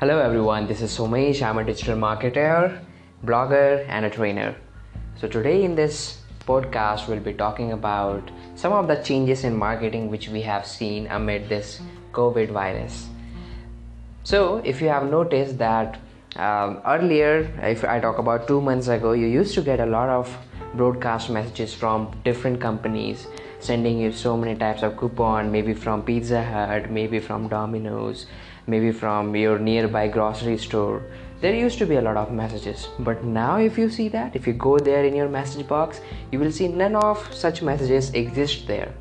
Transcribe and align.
Hello 0.00 0.18
everyone, 0.18 0.66
this 0.66 0.80
is 0.80 0.96
Somesh. 0.96 1.42
I'm 1.42 1.58
a 1.58 1.62
digital 1.62 1.94
marketer, 1.94 2.82
blogger, 3.22 3.86
and 3.86 4.06
a 4.06 4.08
trainer. 4.08 4.56
So, 5.20 5.28
today 5.28 5.62
in 5.62 5.74
this 5.74 6.22
podcast, 6.46 7.06
we'll 7.06 7.20
be 7.20 7.34
talking 7.34 7.72
about 7.72 8.30
some 8.54 8.72
of 8.72 8.88
the 8.88 8.94
changes 9.02 9.44
in 9.44 9.54
marketing 9.54 10.08
which 10.10 10.30
we 10.30 10.40
have 10.40 10.64
seen 10.64 11.06
amid 11.08 11.50
this 11.50 11.82
COVID 12.12 12.50
virus. 12.50 13.10
So, 14.24 14.62
if 14.64 14.80
you 14.80 14.88
have 14.88 15.10
noticed 15.10 15.58
that 15.58 15.98
um, 16.36 16.80
earlier, 16.86 17.52
if 17.60 17.84
I 17.84 18.00
talk 18.00 18.16
about 18.16 18.48
two 18.48 18.62
months 18.62 18.88
ago, 18.88 19.12
you 19.12 19.26
used 19.26 19.52
to 19.56 19.60
get 19.60 19.80
a 19.80 19.86
lot 19.98 20.08
of 20.08 20.34
broadcast 20.76 21.28
messages 21.28 21.74
from 21.74 22.10
different 22.24 22.58
companies 22.58 23.26
sending 23.58 23.98
you 23.98 24.10
so 24.10 24.34
many 24.34 24.56
types 24.56 24.82
of 24.82 24.96
coupon 24.96 25.50
maybe 25.52 25.74
from 25.74 26.02
pizza 26.02 26.42
hut 26.42 26.90
maybe 26.90 27.18
from 27.18 27.48
domino's 27.48 28.26
maybe 28.70 28.92
from 28.92 29.34
your 29.34 29.58
nearby 29.58 30.06
grocery 30.06 30.56
store. 30.56 31.02
There 31.40 31.54
used 31.54 31.78
to 31.78 31.86
be 31.86 31.96
a 31.96 32.00
lot 32.00 32.16
of 32.16 32.32
messages 32.32 32.88
but 32.98 33.24
now 33.24 33.58
if 33.58 33.76
you 33.76 33.90
see 33.90 34.08
that 34.10 34.36
if 34.36 34.46
you 34.46 34.52
go 34.52 34.78
there 34.78 35.04
in 35.04 35.16
your 35.16 35.28
message 35.28 35.66
box 35.66 36.00
you 36.30 36.38
will 36.38 36.52
see 36.52 36.68
none 36.68 36.94
of 36.94 37.22
such 37.34 37.62
messages 37.62 38.10
exist 38.10 38.66
there. 38.66 38.92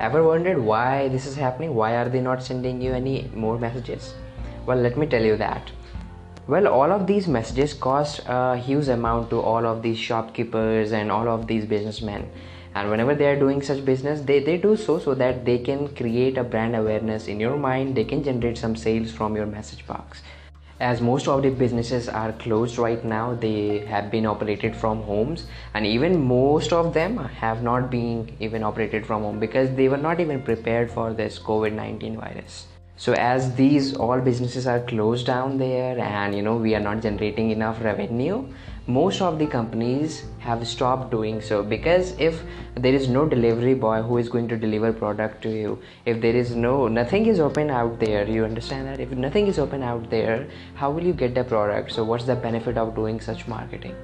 Ever 0.00 0.22
wondered 0.22 0.58
why 0.58 1.08
this 1.08 1.26
is 1.26 1.34
happening? 1.34 1.74
Why 1.74 1.96
are 1.96 2.08
they 2.08 2.20
not 2.20 2.42
sending 2.42 2.80
you 2.80 2.92
any 2.92 3.30
more 3.34 3.58
messages? 3.58 4.14
Well 4.66 4.78
let 4.78 4.96
me 4.96 5.06
tell 5.06 5.24
you 5.24 5.36
that. 5.38 5.72
Well 6.46 6.68
all 6.68 6.92
of 6.92 7.06
these 7.06 7.26
messages 7.26 7.74
cost 7.74 8.20
a 8.26 8.56
huge 8.56 8.88
amount 8.88 9.30
to 9.30 9.40
all 9.40 9.66
of 9.66 9.82
these 9.82 9.98
shopkeepers 9.98 10.92
and 10.92 11.10
all 11.10 11.28
of 11.28 11.46
these 11.46 11.64
businessmen 11.64 12.30
and 12.74 12.90
whenever 12.90 13.14
they 13.14 13.26
are 13.26 13.38
doing 13.38 13.62
such 13.62 13.84
business 13.84 14.20
they, 14.20 14.40
they 14.40 14.56
do 14.56 14.76
so 14.76 14.98
so 14.98 15.14
that 15.14 15.44
they 15.44 15.58
can 15.58 15.94
create 15.94 16.38
a 16.38 16.44
brand 16.44 16.76
awareness 16.76 17.26
in 17.28 17.40
your 17.40 17.56
mind. 17.56 17.96
They 17.96 18.04
can 18.04 18.22
generate 18.22 18.58
some 18.58 18.76
sales 18.76 19.10
from 19.10 19.36
your 19.36 19.46
message 19.46 19.86
box. 19.86 20.22
As 20.80 21.00
most 21.00 21.26
of 21.26 21.42
the 21.42 21.50
businesses 21.50 22.08
are 22.08 22.32
closed 22.32 22.78
right 22.78 23.04
now 23.04 23.34
they 23.34 23.80
have 23.86 24.10
been 24.10 24.26
operated 24.26 24.76
from 24.76 25.02
homes. 25.02 25.46
And 25.74 25.84
even 25.84 26.22
most 26.22 26.72
of 26.72 26.94
them 26.94 27.16
have 27.18 27.62
not 27.62 27.90
been 27.90 28.36
even 28.40 28.62
operated 28.62 29.06
from 29.06 29.22
home 29.22 29.40
because 29.40 29.74
they 29.74 29.88
were 29.88 29.96
not 29.96 30.20
even 30.20 30.42
prepared 30.42 30.90
for 30.90 31.12
this 31.12 31.38
covid-19 31.38 32.20
virus 32.20 32.66
so 32.98 33.14
as 33.14 33.54
these 33.54 33.94
all 33.96 34.20
businesses 34.20 34.66
are 34.66 34.80
closed 34.80 35.26
down 35.26 35.56
there 35.56 35.98
and 35.98 36.34
you 36.34 36.42
know 36.42 36.56
we 36.56 36.74
are 36.74 36.86
not 36.88 37.00
generating 37.00 37.50
enough 37.50 37.82
revenue 37.82 38.44
most 38.88 39.20
of 39.20 39.38
the 39.38 39.46
companies 39.46 40.24
have 40.38 40.66
stopped 40.66 41.10
doing 41.10 41.42
so. 41.42 41.62
Because 41.62 42.18
if 42.18 42.42
there 42.74 42.94
is 42.94 43.06
no 43.06 43.28
delivery 43.28 43.74
boy 43.74 44.00
who 44.00 44.16
is 44.16 44.30
going 44.30 44.48
to 44.48 44.56
deliver 44.56 44.94
product 44.94 45.42
to 45.42 45.50
you 45.50 45.78
if 46.06 46.22
there 46.22 46.34
is 46.34 46.56
no 46.56 46.88
nothing 46.88 47.26
is 47.26 47.38
open 47.38 47.68
out 47.68 48.00
there 48.00 48.26
you 48.26 48.44
understand 48.46 48.88
that? 48.88 48.98
If 48.98 49.10
nothing 49.10 49.46
is 49.46 49.58
open 49.58 49.82
out 49.82 50.08
there 50.08 50.48
how 50.74 50.90
will 50.90 51.04
you 51.04 51.12
get 51.12 51.34
the 51.34 51.44
product? 51.44 51.92
So 51.92 52.02
what's 52.02 52.24
the 52.24 52.34
benefit 52.34 52.78
of 52.78 52.94
doing 52.94 53.20
such 53.20 53.46
marketing? 53.46 53.94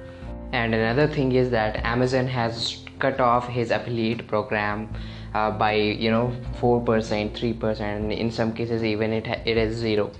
And 0.51 0.75
another 0.75 1.07
thing 1.07 1.31
is 1.31 1.49
that 1.49 1.77
amazon 1.83 2.27
has 2.27 2.85
cut 2.99 3.19
off 3.19 3.47
his 3.47 3.71
affiliate 3.71 4.27
program 4.27 4.87
uh, 5.35 5.51
by 5.51 5.73
you 5.73 6.11
know 6.11 6.27
4% 6.59 6.85
3% 6.85 8.17
in 8.25 8.31
some 8.31 8.53
cases 8.53 8.83
even 8.83 9.13
it, 9.13 9.27
it 9.45 9.57
is 9.57 9.75
zero. 9.75 10.11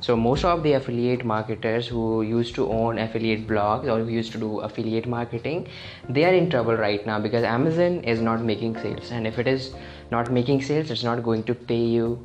So 0.00 0.16
most 0.16 0.44
of 0.44 0.62
the 0.62 0.72
affiliate 0.74 1.24
marketers 1.24 1.88
who 1.88 2.22
used 2.22 2.54
to 2.54 2.68
own 2.70 2.98
affiliate 2.98 3.46
blogs 3.48 3.88
or 3.92 3.98
who 4.04 4.10
used 4.16 4.32
to 4.32 4.38
do 4.38 4.60
affiliate 4.60 5.08
marketing 5.14 5.66
they 6.08 6.24
are 6.24 6.34
in 6.40 6.48
trouble 6.50 6.76
right 6.76 7.04
now 7.04 7.18
because 7.18 7.42
amazon 7.42 8.02
is 8.14 8.20
not 8.20 8.44
making 8.52 8.76
sales. 8.76 9.10
And 9.10 9.26
if 9.26 9.38
it 9.38 9.48
is 9.48 9.74
not 10.10 10.32
making 10.32 10.62
sales 10.62 10.90
it's 10.90 11.04
not 11.04 11.22
going 11.22 11.44
to 11.44 11.54
pay 11.54 11.84
you 11.98 12.24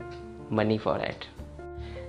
money 0.50 0.78
for 0.78 0.98
it 1.00 1.28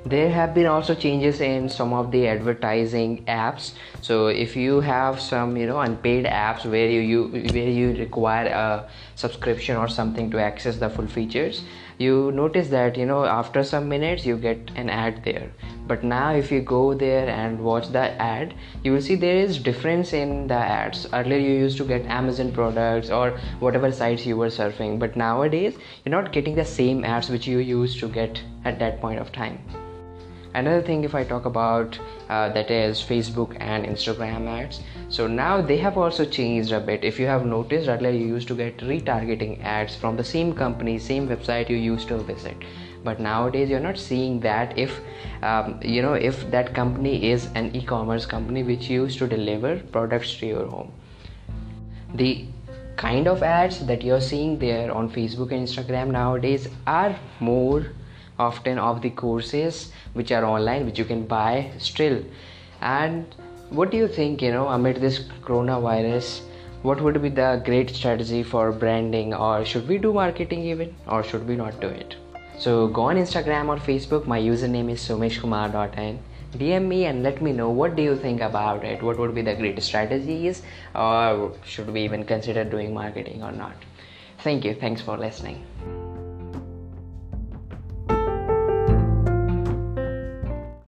there 0.06 0.30
have 0.30 0.54
been 0.54 0.66
also 0.66 0.94
changes 0.94 1.40
in 1.40 1.68
some 1.68 1.92
of 1.92 2.10
the 2.10 2.28
advertising 2.28 3.24
apps. 3.24 3.72
So 4.02 4.26
if 4.26 4.54
you 4.54 4.80
have 4.80 5.20
some 5.20 5.56
you 5.56 5.66
know 5.66 5.80
unpaid 5.80 6.26
apps 6.26 6.64
where 6.64 6.90
you, 6.90 7.00
you 7.00 7.22
where 7.52 7.68
you 7.68 7.94
require 7.94 8.46
a 8.46 8.88
subscription 9.14 9.76
or 9.76 9.88
something 9.88 10.30
to 10.30 10.40
access 10.40 10.76
the 10.76 10.90
full 10.90 11.06
features 11.06 11.62
you 11.98 12.32
notice 12.32 12.68
that 12.68 12.96
you 12.96 13.06
know 13.06 13.24
after 13.24 13.62
some 13.62 13.88
minutes 13.88 14.26
you 14.26 14.36
get 14.36 14.70
an 14.74 14.90
ad 14.90 15.22
there. 15.24 15.50
But 15.86 16.02
now 16.02 16.34
if 16.34 16.50
you 16.50 16.60
go 16.60 16.94
there 16.94 17.28
and 17.28 17.60
watch 17.60 17.88
the 17.88 18.20
ad 18.20 18.54
you 18.82 18.92
will 18.92 19.00
see 19.00 19.14
there 19.14 19.36
is 19.36 19.58
difference 19.58 20.12
in 20.12 20.48
the 20.48 20.54
ads. 20.54 21.06
Earlier 21.12 21.38
you 21.38 21.52
used 21.52 21.76
to 21.78 21.84
get 21.84 22.04
amazon 22.06 22.52
products 22.52 23.10
or 23.10 23.38
whatever 23.60 23.92
sites 23.92 24.26
you 24.26 24.36
were 24.36 24.48
surfing. 24.48 24.98
But 24.98 25.16
nowadays 25.16 25.76
you're 26.04 26.20
not 26.20 26.32
getting 26.32 26.56
the 26.56 26.64
same 26.64 27.04
ads 27.04 27.30
which 27.30 27.46
you 27.46 27.58
used 27.58 28.00
to 28.00 28.08
get 28.08 28.42
at 28.64 28.78
that 28.80 29.00
point 29.00 29.20
of 29.20 29.30
time 29.30 29.58
another 30.54 30.82
thing 30.82 31.04
if 31.04 31.14
i 31.14 31.22
talk 31.24 31.44
about 31.44 31.98
uh, 32.28 32.48
that 32.50 32.70
is 32.70 33.00
facebook 33.02 33.56
and 33.60 33.84
instagram 33.84 34.46
ads. 34.48 34.80
So 35.08 35.26
now 35.26 35.60
they 35.60 35.76
have 35.76 35.98
also 35.98 36.24
changed 36.24 36.72
a 36.72 36.80
bit. 36.80 37.04
If 37.04 37.20
you 37.20 37.26
have 37.26 37.44
noticed 37.46 37.88
earlier 37.88 38.10
you 38.10 38.26
used 38.26 38.48
to 38.48 38.54
get 38.54 38.78
retargeting 38.78 39.62
ads 39.62 39.94
from 39.94 40.16
the 40.16 40.24
same 40.24 40.54
company 40.54 40.98
same 40.98 41.28
website 41.28 41.68
you 41.68 41.76
used 41.76 42.08
to 42.08 42.18
visit. 42.18 42.56
But 43.04 43.20
nowadays 43.20 43.68
you're 43.68 43.80
not 43.80 43.98
seeing 43.98 44.40
that 44.40 44.78
if 44.78 44.98
um, 45.42 45.78
you 45.82 46.02
know 46.02 46.14
if 46.14 46.50
that 46.50 46.74
company 46.74 47.30
is 47.30 47.48
an 47.54 47.74
e-commerce 47.76 48.26
company 48.26 48.62
which 48.62 48.88
used 48.88 49.18
to 49.18 49.28
deliver 49.28 49.76
products 49.98 50.34
to 50.38 50.46
your 50.46 50.66
home. 50.66 50.92
The 52.14 52.46
kind 52.96 53.28
of 53.28 53.42
ads 53.42 53.84
that 53.86 54.02
you're 54.02 54.20
seeing 54.20 54.58
there 54.58 54.92
on 54.92 55.10
facebook 55.10 55.50
and 55.52 55.66
instagram 55.66 56.12
nowadays 56.12 56.68
are 56.86 57.18
more 57.40 57.86
often 58.38 58.78
of 58.78 59.02
the 59.02 59.10
courses 59.10 59.92
which 60.12 60.32
are 60.32 60.44
online 60.44 60.86
which 60.86 60.98
you 60.98 61.04
can 61.04 61.24
buy 61.26 61.70
still. 61.78 62.22
And 62.80 63.26
what 63.70 63.90
do 63.90 63.96
you 63.96 64.08
think 64.08 64.42
you 64.42 64.52
know 64.52 64.68
amid 64.68 65.00
this 65.00 65.20
coronavirus 65.42 66.40
what 66.82 67.00
would 67.00 67.20
be 67.22 67.30
the 67.30 67.62
great 67.64 67.88
strategy 67.90 68.42
for 68.42 68.70
branding 68.70 69.32
or 69.32 69.64
should 69.64 69.88
we 69.88 69.96
do 69.96 70.12
marketing 70.12 70.64
even 70.64 70.94
or 71.06 71.22
should 71.22 71.48
we 71.48 71.56
not 71.56 71.80
do 71.80 71.88
it? 71.88 72.16
So 72.58 72.88
go 72.88 73.02
on 73.02 73.16
instagram 73.16 73.68
or 73.68 73.76
facebook. 73.76 74.26
My 74.26 74.40
username 74.40 74.90
is 74.90 75.00
someshkumar.n 75.00 76.18
dm 76.58 76.86
me 76.86 77.04
and 77.06 77.22
let 77.22 77.42
me 77.42 77.52
know 77.52 77.68
what 77.68 77.96
do 77.96 78.02
you 78.02 78.16
think 78.16 78.40
about 78.40 78.84
it. 78.84 79.02
What 79.02 79.18
would 79.18 79.34
be 79.34 79.42
the 79.42 79.54
great 79.54 79.82
strategies 79.82 80.62
or 80.94 81.52
should 81.64 81.90
we 81.90 82.02
even 82.02 82.24
consider 82.24 82.64
doing 82.64 82.94
marketing 82.94 83.42
or 83.42 83.52
not? 83.52 83.74
Thank 84.38 84.64
you. 84.64 84.74
Thanks 84.74 85.00
for 85.00 85.16
listening 85.16 86.03